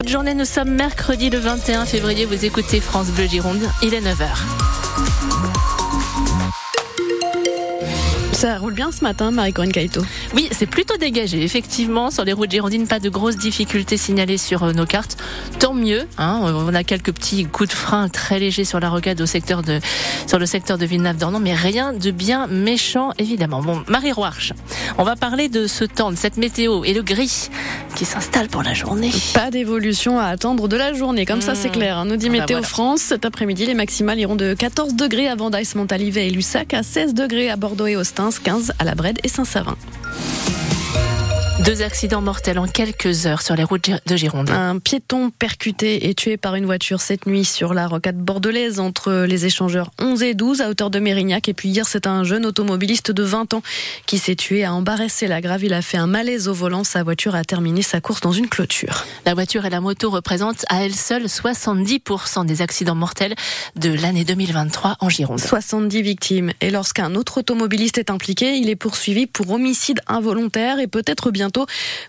[0.00, 4.00] Bonne journée, nous sommes mercredi le 21 février, vous écoutez France Bleu Gironde, il est
[4.00, 5.57] 9h.
[8.38, 10.00] Ça roule bien ce matin, Marie-Corinne Caïto.
[10.32, 11.42] Oui, c'est plutôt dégagé.
[11.42, 15.16] Effectivement, sur les routes girondines, pas de grosses difficultés signalées sur euh, nos cartes.
[15.58, 16.06] Tant mieux.
[16.18, 19.62] Hein, on a quelques petits coups de frein très légers sur la rocade au secteur
[19.62, 19.80] de,
[20.28, 23.60] sur le secteur de Villeneuve-d'Ornon, mais rien de bien méchant, évidemment.
[23.60, 24.52] Bon, Marie Roarch,
[24.98, 27.48] on va parler de ce temps, de cette météo et le gris
[27.96, 29.10] qui s'installe pour la journée.
[29.34, 31.72] Pas d'évolution à attendre de la journée, comme ça c'est mmh.
[31.72, 31.98] clair.
[31.98, 32.04] Hein.
[32.04, 35.34] Nous dit ah bah Météo France, cet après-midi, les maximales iront de 14 degrés à
[35.34, 39.18] Vendaille, Montalivet et Lussac à 16 degrés à Bordeaux et Austin, 15 à la Brède
[39.24, 39.76] et Saint-Savin.
[41.68, 44.48] Deux accidents mortels en quelques heures sur les routes de Gironde.
[44.48, 49.26] Un piéton percuté et tué par une voiture cette nuit sur la rocade bordelaise entre
[49.28, 51.46] les échangeurs 11 et 12 à hauteur de Mérignac.
[51.46, 53.62] Et puis hier, c'est un jeune automobiliste de 20 ans
[54.06, 55.62] qui s'est tué à embarrasser la grave.
[55.62, 56.84] Il a fait un malaise au volant.
[56.84, 59.04] Sa voiture a terminé sa course dans une clôture.
[59.26, 63.34] La voiture et la moto représentent à elles seules 70% des accidents mortels
[63.76, 65.40] de l'année 2023 en Gironde.
[65.40, 66.50] 70 victimes.
[66.62, 71.57] Et lorsqu'un autre automobiliste est impliqué, il est poursuivi pour homicide involontaire et peut-être bientôt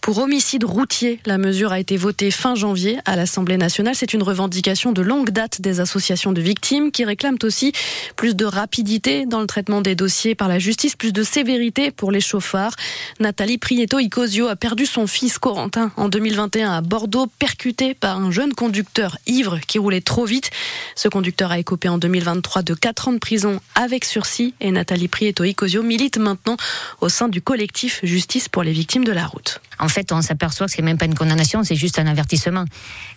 [0.00, 1.20] pour homicide routier.
[1.26, 3.94] La mesure a été votée fin janvier à l'Assemblée nationale.
[3.94, 7.72] C'est une revendication de longue date des associations de victimes qui réclament aussi
[8.16, 12.10] plus de rapidité dans le traitement des dossiers par la justice, plus de sévérité pour
[12.10, 12.74] les chauffards.
[13.20, 18.54] Nathalie Prieto-Icosio a perdu son fils Corentin en 2021 à Bordeaux, percuté par un jeune
[18.54, 20.50] conducteur ivre qui roulait trop vite.
[20.94, 25.08] Ce conducteur a écopé en 2023 de 4 ans de prison avec sursis et Nathalie
[25.08, 26.56] Prieto-Icosio milite maintenant
[27.00, 29.35] au sein du collectif Justice pour les victimes de la route.
[29.78, 32.64] En fait, on s'aperçoit que c'est même pas une condamnation, c'est juste un avertissement.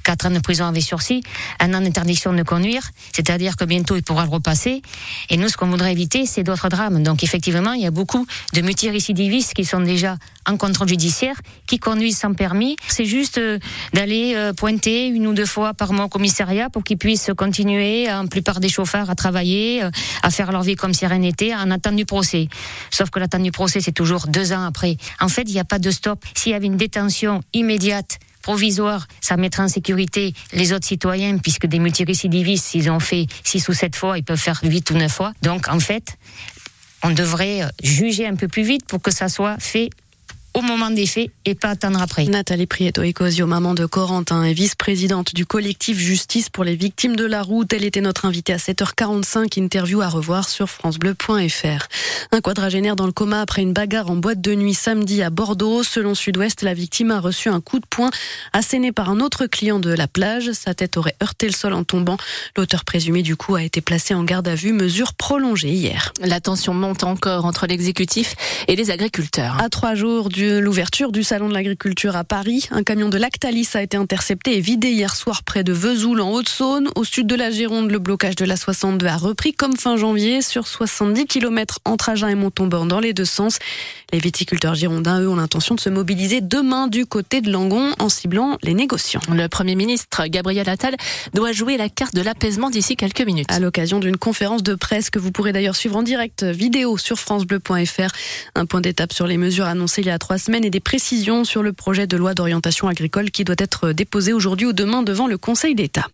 [0.03, 1.23] Quatre ans de prison avec sursis,
[1.59, 4.81] un an d'interdiction de conduire, c'est-à-dire que bientôt il pourra le repasser.
[5.29, 7.01] Et nous, ce qu'on voudrait éviter, c'est d'autres drames.
[7.03, 11.35] Donc effectivement, il y a beaucoup de multirécidivistes qui sont déjà en contrôle judiciaire,
[11.67, 12.75] qui conduisent sans permis.
[12.87, 13.59] C'est juste euh,
[13.93, 18.11] d'aller euh, pointer une ou deux fois par mois au commissariat pour qu'ils puissent continuer,
[18.11, 19.91] en plupart des chauffeurs, à travailler, euh,
[20.23, 22.47] à faire leur vie comme si rien n'était, en attendant du procès.
[22.89, 24.97] Sauf que l'attente du procès, c'est toujours deux ans après.
[25.19, 25.91] En fait, il n'y a pas de
[26.35, 31.67] S'il y avait une détention immédiate, provisoire, ça mettrait en sécurité les autres citoyens, puisque
[31.67, 35.11] des multirécidivistes, s'ils ont fait six ou sept fois, ils peuvent faire huit ou neuf
[35.11, 35.33] fois.
[35.41, 36.17] Donc, en fait,
[37.03, 39.89] on devrait juger un peu plus vite pour que ça soit fait
[40.59, 42.25] au moment des faits et pas attendre après.
[42.25, 47.23] Nathalie Prieto Ecosio, maman de Corentin et vice-présidente du collectif Justice pour les victimes de
[47.23, 47.71] la route.
[47.71, 51.87] Elle était notre invitée à 7h45, interview à revoir sur francebleu.fr.
[52.33, 55.81] Un quadragénaire dans le coma après une bagarre en boîte de nuit samedi à Bordeaux.
[55.83, 58.09] Selon Sud-Ouest, la victime a reçu un coup de poing
[58.51, 60.51] asséné par un autre client de la plage.
[60.51, 62.17] Sa tête aurait heurté le sol en tombant.
[62.57, 66.11] L'auteur présumé du coup a été placé en garde à vue, mesure prolongée hier.
[66.21, 68.35] La tension monte encore entre l'exécutif
[68.67, 69.57] et les agriculteurs.
[69.61, 72.67] À trois jours du l'ouverture du salon de l'agriculture à Paris.
[72.71, 76.31] Un camion de Lactalis a été intercepté et vidé hier soir près de Vesoul en
[76.31, 76.89] Haute-Saône.
[76.95, 80.41] Au sud de la Gironde, le blocage de la 62 a repris comme fin janvier
[80.41, 83.59] sur 70 km entre Agen et Montauban dans les deux sens.
[84.11, 88.09] Les viticulteurs girondins, eux, ont l'intention de se mobiliser demain du côté de Langon en
[88.09, 89.21] ciblant les négociants.
[89.31, 90.95] Le Premier ministre Gabriel Attal
[91.33, 93.51] doit jouer la carte de l'apaisement d'ici quelques minutes.
[93.51, 97.19] À l'occasion d'une conférence de presse que vous pourrez d'ailleurs suivre en direct vidéo sur
[97.19, 98.11] francebleu.fr.
[98.55, 101.43] Un point d'étape sur les mesures annoncées il y a trois semaines et des précisions
[101.43, 105.27] sur le projet de loi d'orientation agricole qui doit être déposé aujourd'hui ou demain devant
[105.27, 106.07] le Conseil d'État.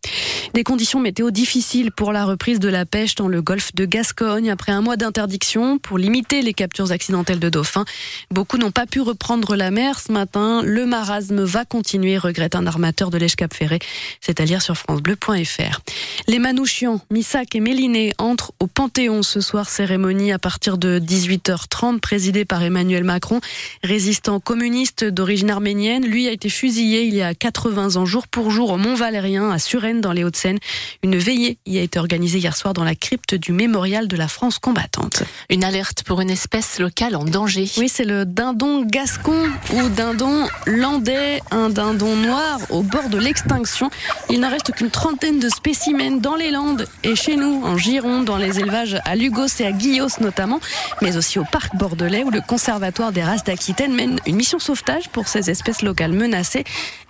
[0.54, 4.50] Des conditions météo difficiles pour la reprise de la pêche dans le golfe de Gascogne
[4.50, 7.86] après un mois d'interdiction pour limiter les captures accidentelles de dauphins.
[8.32, 10.62] Beaucoup n'ont pas pu reprendre la mer ce matin.
[10.64, 13.80] Le marasme va continuer, regrette un armateur de l'Èche Cap Ferré.
[14.22, 15.82] C'est à lire sur francebleu.fr.
[16.28, 19.70] Les Manouchians, Missak et Méliné entrent au Panthéon ce soir.
[19.70, 23.42] Cérémonie à partir de 18h30 présidée par Emmanuel Macron,
[24.06, 26.06] résistant communiste d'origine arménienne.
[26.06, 29.50] Lui a été fusillé il y a 80 ans jour pour jour au Mont Valérien
[29.50, 30.60] à Suresnes dans les Hauts-de-Seine.
[31.02, 34.28] Une veillée y a été organisée hier soir dans la crypte du mémorial de la
[34.28, 35.24] France combattante.
[35.50, 37.68] Une alerte pour une espèce locale en danger.
[37.78, 43.90] Oui, c'est le dindon gascon ou dindon landais, un dindon noir au bord de l'extinction.
[44.30, 48.26] Il n'en reste qu'une trentaine de spécimens dans les Landes et chez nous, en Gironde,
[48.26, 50.60] dans les élevages à Lugos et à Guillos notamment,
[51.02, 55.10] mais aussi au parc bordelais où le conservatoire des races d'Aquitaine mène une mission sauvetage
[55.10, 56.64] pour ces espèces locales menacées.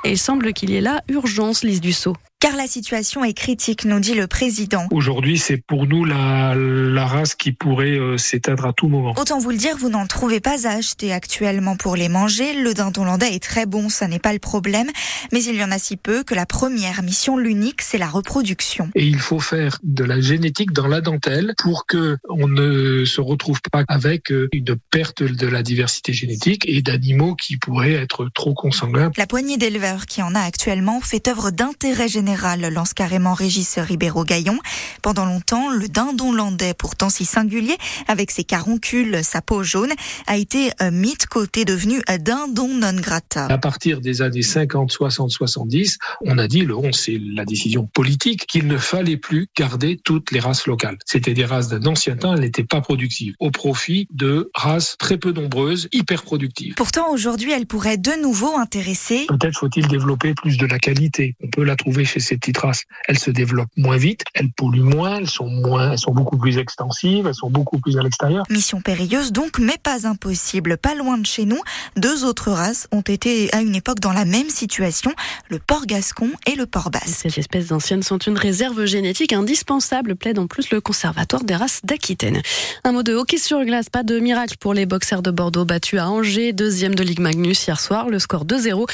[0.03, 2.15] Et il semble qu'il y ait là urgence, Lise Dussault.
[2.39, 4.87] Car la situation est critique, nous dit le président.
[4.91, 9.13] Aujourd'hui, c'est pour nous la, la race qui pourrait euh, s'éteindre à tout moment.
[9.17, 12.53] Autant vous le dire, vous n'en trouvez pas à acheter actuellement pour les manger.
[12.53, 14.87] Le dindon landais est très bon, ça n'est pas le problème.
[15.31, 18.89] Mais il y en a si peu que la première mission, l'unique, c'est la reproduction.
[18.95, 23.21] Et il faut faire de la génétique dans la dentelle pour que on ne se
[23.21, 28.29] retrouve pas avec euh, une perte de la diversité génétique et d'animaux qui pourraient être
[28.35, 29.09] trop consanguins.
[29.17, 32.24] La poignée d'éleveurs qui en a actuellement fait œuvre d'intérêt général,
[32.69, 34.57] lance carrément Régis Ribéro-Gaillon.
[35.01, 37.75] Pendant longtemps, le dindon landais, pourtant si singulier,
[38.07, 39.91] avec ses caroncules, sa peau jaune,
[40.27, 43.45] a été mis de côté, devenu dindon non grata.
[43.45, 48.45] À partir des années 50, 60, 70, on a dit, le c'est la décision politique,
[48.47, 50.97] qu'il ne fallait plus garder toutes les races locales.
[51.05, 55.17] C'était des races d'un ancien temps, elles n'étaient pas productives, au profit de races très
[55.17, 56.75] peu nombreuses, hyper productives.
[56.75, 59.25] Pourtant, aujourd'hui, elles pourraient de nouveau intéresser.
[59.27, 61.35] Peut-être faut-il développer plus de la qualité.
[61.41, 62.83] On peut la trouver chez ces petites races.
[63.07, 66.57] Elles se développent moins vite, elles polluent moins, elles sont moins, elles sont beaucoup plus
[66.57, 68.45] extensives, elles sont beaucoup plus à l'extérieur.
[68.49, 70.77] Mission périlleuse donc, mais pas impossible.
[70.77, 71.59] Pas loin de chez nous,
[71.97, 75.11] deux autres races ont été à une époque dans la même situation,
[75.49, 77.07] le porc gascon et le porc basque.
[77.07, 81.81] Ces espèces anciennes sont une réserve génétique indispensable, plaide en plus le Conservatoire des races
[81.83, 82.41] d'Aquitaine.
[82.83, 85.99] Un mot de hockey sur glace, pas de miracle pour les boxers de Bordeaux battus
[85.99, 88.87] à Angers, deuxième de Ligue Magnus hier soir, le score 2-0.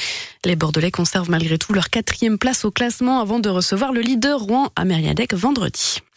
[0.46, 4.40] Les Bordelais conservent malgré tout leur quatrième place au classement avant de recevoir le leader
[4.40, 6.02] Rouen à Mériadec vendredi.